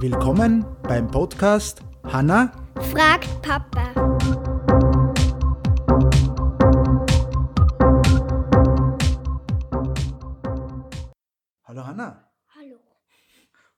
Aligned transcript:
Willkommen 0.00 0.64
beim 0.82 1.10
Podcast 1.10 1.82
Hanna 2.04 2.52
Fragt 2.90 3.40
Papa. 3.42 3.92
Hallo 11.64 11.86
Hanna. 11.86 12.28
Hallo. 12.54 12.76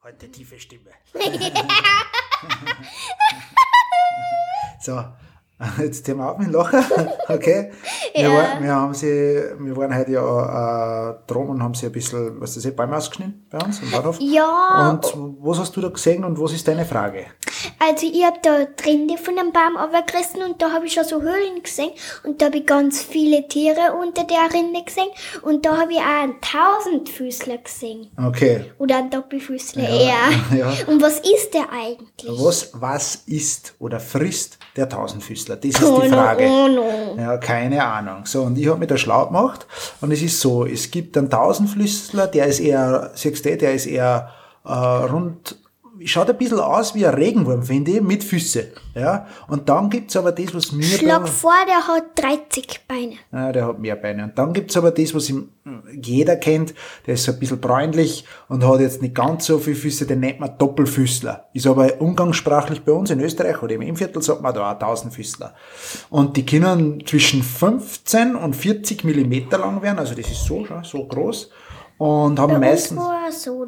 Heute 0.03 0.31
tiefe 0.31 0.59
Stimme. 0.59 0.91
so, 4.81 5.05
jetzt 5.79 6.07
wir 6.19 6.31
auf 6.31 6.39
mit 6.39 6.51
Lachen. 6.53 6.81
Okay? 7.29 7.71
Wir, 8.15 8.23
Ja. 8.23 8.31
war, 8.35 8.63
wir, 8.63 8.75
haben 8.75 8.95
sie, 8.95 9.07
wir 9.59 9.77
waren 9.77 9.95
heute 9.97 10.11
ja 10.13 11.11
äh, 11.11 11.15
drum 11.27 11.49
und 11.51 11.63
haben 11.63 11.75
sie 11.75 11.87
ein 11.87 11.93
bisschen, 11.93 12.41
was 12.41 12.55
das, 12.55 12.71
Bäume 12.75 12.97
ausgeschnitten 12.97 13.47
bei 13.51 13.59
uns 13.59 13.81
im 13.81 13.91
Bahnhof. 13.91 14.19
Ja, 14.21 14.91
Und 14.91 15.05
was 15.41 15.59
hast 15.59 15.77
du 15.77 15.81
da 15.81 15.89
gesehen 15.89 16.25
und 16.25 16.41
was 16.41 16.53
ist 16.53 16.67
deine 16.69 16.85
Frage? 16.85 17.27
Also 17.79 18.07
ich 18.07 18.25
hab 18.25 18.43
da 18.43 18.67
Rinde 18.85 19.17
von 19.19 19.39
einem 19.39 19.53
Baum 19.53 19.77
runtergerissen 19.77 20.43
und 20.43 20.61
da 20.61 20.73
habe 20.73 20.87
ich 20.87 20.93
schon 20.95 21.05
so 21.05 21.21
Höhlen 21.23 21.63
gesehen 21.63 21.91
und 22.25 22.41
da 22.41 22.47
habe 22.47 22.59
ich 22.59 22.67
ganz 22.67 23.03
viele 23.03 23.47
Tiere 23.49 23.95
unter 24.01 24.25
der 24.25 24.53
Rinde 24.53 24.83
gesehen 24.85 25.09
und 25.43 25.65
da 25.67 25.77
habe 25.77 25.93
ich 25.93 25.99
auch 25.99 26.23
einen 26.23 26.35
Tausendfüßler 26.41 27.59
gesehen. 27.59 28.09
Okay. 28.17 28.65
Oder 28.79 28.99
einen 28.99 29.11
Doppelfüßler 29.11 29.83
Ja, 29.83 29.89
eher. 29.89 30.15
ja. 30.59 30.73
Und 30.87 31.03
was 31.03 31.19
ist 31.21 31.53
der 31.55 31.71
eigentlich? 31.73 32.31
Was, 32.41 32.71
was 32.75 33.17
ist 33.27 33.75
oder 33.79 34.01
frisst 34.01 34.59
der 34.77 34.89
Tausendfüßler? 34.89 35.57
Das 35.57 35.71
ist 35.71 35.83
Oh 35.85 36.01
die 36.01 36.09
Frage. 36.09 36.45
oh 36.47 36.69
no. 36.69 37.17
Ja, 37.19 37.37
keine 37.39 37.85
Ahnung. 37.85 38.27
So, 38.27 38.43
und 38.43 38.59
ich 38.59 38.67
habe 38.69 38.79
mich 38.79 38.89
da 38.89 38.97
schlau 38.97 39.27
gemacht 39.27 39.67
und 40.01 40.11
es 40.13 40.23
ist 40.23 40.41
so, 40.41 40.65
es 40.65 40.91
gibt 40.91 41.17
einen 41.17 41.31
Tausendfüßler, 41.31 42.27
der 42.29 42.47
ist 42.47 42.61
eher, 42.61 43.11
siehst 43.15 43.45
du, 43.45 43.57
der 43.57 43.75
ist 43.75 43.87
eher 43.87 44.31
äh, 44.65 44.73
rund, 44.73 45.57
schaut 46.05 46.31
ein 46.31 46.37
bisschen 46.37 46.61
aus 46.61 46.95
wie 46.95 47.07
ein 47.07 47.15
Regenwurm, 47.15 47.63
finde 47.63 47.93
ich, 47.93 48.01
mit 48.01 48.25
Füße. 48.25 48.73
Ja, 48.95 49.27
und 49.49 49.69
dann 49.69 49.91
gibt's 49.91 50.17
aber 50.17 50.33
das, 50.33 50.55
was 50.55 50.73
mir 50.73 50.85
Schlag 50.85 51.25
da, 51.25 51.27
vor, 51.27 51.55
der 51.67 51.87
hat 51.87 52.05
30 52.17 52.81
Beine. 52.87 53.15
ja, 53.33 53.53
der 53.53 53.67
hat 53.67 53.79
mehr 53.79 53.97
Beine. 53.97 54.25
Und 54.25 54.39
dann 54.39 54.53
gibt's 54.53 54.77
aber 54.77 54.91
das, 54.91 55.15
was 55.15 55.31
ihm 55.31 55.49
jeder 55.93 56.37
kennt, 56.37 56.75
der 57.07 57.15
ist 57.15 57.25
so 57.25 57.33
ein 57.33 57.39
bisschen 57.39 57.61
bräunlich 57.61 58.25
und 58.49 58.67
hat 58.67 58.81
jetzt 58.81 59.01
nicht 59.01 59.15
ganz 59.15 59.47
so 59.47 59.59
viele 59.59 59.77
Füße, 59.77 60.07
den 60.07 60.21
nennt 60.21 60.41
man 60.41 60.59
Doppelfüßler. 60.59 61.49
Ist 61.55 61.67
aber 61.67 62.01
umgangssprachlich 62.01 62.83
bei 62.83 62.93
uns 62.93 63.11
in 63.11 63.21
Österreich 63.21 63.63
oder 63.63 63.75
im 63.75 63.83
Innviertel 63.83 64.23
sagt 64.23 64.43
man 64.43 64.55
da 64.55 64.73
auch 64.73 64.79
Tausendfüßler. 64.79 65.55
Und 66.11 66.37
die 66.37 66.45
können 66.45 67.05
zwischen 67.07 67.43
15 67.43 68.37
und 68.37 68.55
40 68.55 69.05
Millimeter 69.05 69.59
lang 69.59 69.81
werden, 69.83 69.99
also 69.99 70.15
das 70.15 70.31
ist 70.31 70.45
so, 70.45 70.65
schon, 70.65 70.85
so 70.85 71.07
groß. 71.07 71.51
Und 71.97 72.39
haben 72.39 72.55
Bei 72.55 72.59
meistens, 72.59 73.01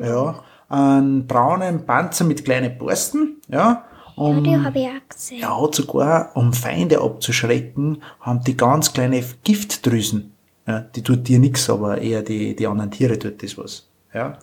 ja, 0.03 0.43
einen 0.69 1.27
braunen 1.27 1.87
Panzer 1.87 2.25
mit 2.25 2.45
kleinen 2.45 2.77
Borsten, 2.79 3.41
ja. 3.49 3.85
Um, 4.17 4.43
Die 4.43 4.57
habe 4.57 4.79
ich 4.79 4.87
auch 4.87 5.09
gesehen. 5.11 5.63
hat 5.63 5.75
sogar, 5.75 6.31
um 6.35 6.55
Feinde 6.55 7.03
abzuschrecken, 7.03 8.03
haben 8.21 8.43
die 8.45 8.57
ganz 8.57 8.95
kleine 8.95 9.23
Giftdrüsen. 9.45 10.33
Ja, 10.67 10.81
die 10.81 11.03
tut 11.03 11.29
dir 11.29 11.39
nichts, 11.39 11.69
aber 11.69 11.99
eher 11.99 12.23
die, 12.23 12.57
die 12.57 12.67
anderen 12.67 12.91
Tiere 12.91 13.19
tut 13.19 13.43
das 13.43 13.59
was. 13.59 13.89
Ja, 14.15 14.39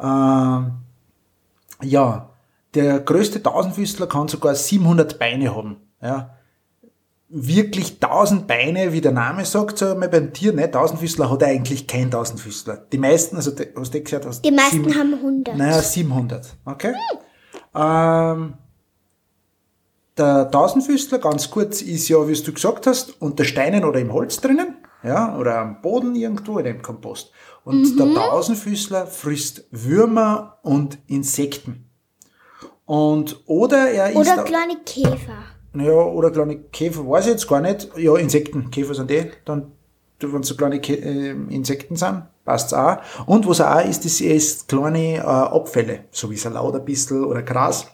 ähm, 0.00 0.72
ja 1.82 2.30
der 2.74 3.00
größte 3.00 3.42
Tausendfüßler 3.42 4.06
kann 4.06 4.28
sogar 4.28 4.54
700 4.54 5.18
Beine 5.18 5.54
haben. 5.54 5.76
Ja, 6.00 6.30
wirklich 7.34 7.98
1000 8.02 8.46
Beine, 8.46 8.92
wie 8.92 9.00
der 9.00 9.12
Name 9.12 9.44
sagt, 9.46 9.78
so 9.78 9.94
mal 9.94 10.08
beim 10.08 10.32
Tier, 10.34 10.52
ne? 10.52 10.70
Tausendfüßler 10.70 11.30
hat 11.30 11.40
er 11.42 11.48
eigentlich 11.48 11.86
kein 11.86 12.10
Tausendfüßler. 12.10 12.86
Die 12.92 12.98
meisten, 12.98 13.36
also 13.36 13.50
die- 13.52 13.68
hast 13.74 13.94
du 13.94 14.02
gesagt, 14.02 14.26
hast 14.26 14.44
Die 14.44 14.50
meisten 14.50 14.84
sieben- 14.84 14.94
haben 14.98 15.14
100. 15.14 15.56
naja, 15.56 15.80
700. 15.80 16.54
Okay. 16.66 16.92
Ähm, 17.74 18.54
der 20.18 20.50
Tausendfüßler, 20.50 21.18
ganz 21.18 21.50
kurz, 21.50 21.80
ist 21.80 22.08
ja, 22.08 22.28
wie 22.28 22.34
du 22.34 22.52
gesagt 22.52 22.86
hast, 22.86 23.20
unter 23.22 23.44
Steinen 23.44 23.84
oder 23.84 23.98
im 24.00 24.12
Holz 24.12 24.38
drinnen. 24.40 24.76
Ja, 25.02 25.36
oder 25.36 25.58
am 25.58 25.80
Boden 25.80 26.14
irgendwo 26.14 26.58
oder 26.58 26.70
im 26.70 26.80
Kompost. 26.82 27.32
Und 27.64 27.98
der 27.98 28.12
Tausendfüßler 28.14 29.06
frisst 29.06 29.64
Würmer 29.72 30.58
und 30.62 30.98
Insekten. 31.08 31.88
Und, 32.84 33.40
oder 33.46 33.90
er. 33.90 34.14
Oder 34.14 34.42
auch- 34.42 34.44
kleine 34.44 34.76
Käfer. 34.84 35.42
Ja, 35.74 35.92
oder 35.92 36.30
kleine 36.30 36.56
Käfer, 36.56 37.08
weiß 37.08 37.26
ich 37.26 37.32
jetzt 37.32 37.48
gar 37.48 37.60
nicht. 37.60 37.90
Ja, 37.96 38.16
Insekten, 38.16 38.70
Käfer 38.70 38.94
sind 38.94 39.10
die. 39.10 39.30
Dann, 39.44 39.72
wenn 40.20 40.42
so 40.42 40.54
kleine 40.54 40.80
Kä 40.80 40.94
äh, 40.94 41.30
Insekten 41.48 41.96
sind, 41.96 42.24
passt's 42.44 42.72
auch. 42.72 42.98
Und 43.26 43.46
was 43.48 43.60
auch 43.60 43.84
ist, 43.84 44.04
das 44.04 44.20
ist 44.20 44.68
kleine 44.68 45.16
äh, 45.16 45.20
Abfälle, 45.20 46.04
so 46.10 46.30
wie 46.30 46.36
ein 46.78 46.84
bisschen 46.84 47.24
oder 47.24 47.42
Gras. 47.42 47.86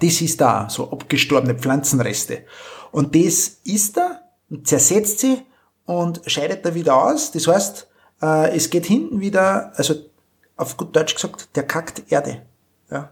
Das 0.00 0.20
ist 0.20 0.40
da, 0.40 0.68
so 0.68 0.90
abgestorbene 0.90 1.54
Pflanzenreste. 1.54 2.44
Und 2.92 3.14
das 3.14 3.60
er, 3.96 4.20
und 4.48 4.66
zersetzt 4.66 5.18
sie 5.20 5.42
und 5.86 6.20
scheidet 6.26 6.64
er 6.64 6.74
wieder 6.74 7.02
aus. 7.02 7.32
Das 7.32 7.46
heißt, 7.46 7.88
äh, 8.22 8.56
es 8.56 8.70
geht 8.70 8.86
hinten 8.86 9.20
wieder, 9.20 9.72
also 9.76 9.94
auf 10.56 10.76
gut 10.76 10.94
Deutsch 10.94 11.14
gesagt, 11.14 11.54
der 11.56 11.64
kackt 11.64 12.10
Erde. 12.10 12.42
Ja. 12.90 13.10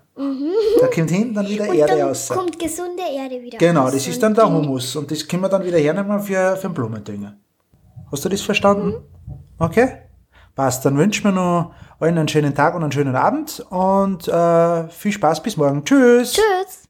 Da 0.80 0.86
kommt 0.86 1.10
hinten 1.10 1.34
dann 1.34 1.48
wieder 1.48 1.68
Und 1.68 1.76
Erde 1.76 1.96
dann 1.98 2.08
raus. 2.08 2.28
kommt 2.28 2.58
gesunde 2.58 3.02
Erde 3.12 3.42
wieder 3.42 3.58
Genau, 3.58 3.90
das 3.90 4.06
ist 4.06 4.22
dann 4.22 4.34
der 4.34 4.48
Humus 4.48 4.94
und 4.96 5.10
das 5.10 5.26
können 5.26 5.42
wir 5.42 5.48
dann 5.48 5.64
wieder 5.64 5.78
hernehmen 5.78 6.20
für, 6.20 6.56
für 6.56 6.68
den 6.68 6.74
Blumendünger. 6.74 7.36
Hast 8.12 8.24
du 8.24 8.28
das 8.28 8.40
verstanden? 8.42 8.94
Okay? 9.58 9.98
Passt, 10.54 10.84
dann 10.84 10.96
wünschen 10.96 11.24
wir 11.24 11.32
noch 11.32 11.74
allen 11.98 12.16
einen 12.16 12.28
schönen 12.28 12.54
Tag 12.54 12.76
und 12.76 12.82
einen 12.84 12.92
schönen 12.92 13.16
Abend 13.16 13.64
und 13.70 14.28
äh, 14.28 14.88
viel 14.88 15.10
Spaß 15.10 15.42
bis 15.42 15.56
morgen. 15.56 15.84
Tschüss! 15.84 16.32
Tschüss. 16.34 16.80